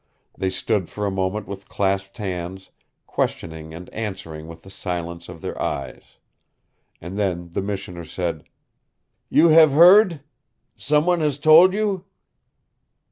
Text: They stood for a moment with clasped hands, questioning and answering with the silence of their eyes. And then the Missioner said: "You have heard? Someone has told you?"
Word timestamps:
They 0.35 0.49
stood 0.49 0.89
for 0.89 1.05
a 1.05 1.11
moment 1.11 1.47
with 1.47 1.69
clasped 1.69 2.17
hands, 2.17 2.71
questioning 3.05 3.71
and 3.71 3.87
answering 3.91 4.47
with 4.47 4.63
the 4.63 4.71
silence 4.71 5.29
of 5.29 5.41
their 5.41 5.61
eyes. 5.61 6.17
And 6.99 7.19
then 7.19 7.49
the 7.51 7.61
Missioner 7.61 8.05
said: 8.05 8.45
"You 9.29 9.49
have 9.49 9.73
heard? 9.73 10.21
Someone 10.75 11.19
has 11.19 11.37
told 11.37 11.75
you?" 11.75 12.05